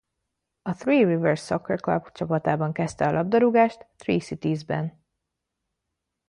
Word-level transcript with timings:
A 0.61 0.73
Three-Rivers 0.73 1.41
Soccer 1.45 1.77
Club 1.79 2.11
csapatában 2.11 2.71
kezdte 2.71 3.07
a 3.07 3.11
labdarúgást 3.11 3.85
Three-Cities-ben. 3.97 5.05